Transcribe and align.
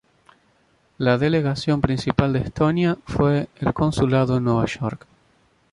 La 0.97 1.19
delegación 1.19 1.79
principal 1.79 2.33
de 2.33 2.39
Estonia 2.39 2.97
fue 3.05 3.49
el 3.59 3.71
consulado 3.71 4.37
en 4.37 4.45
Nueva 4.45 4.65
York. 4.65 5.05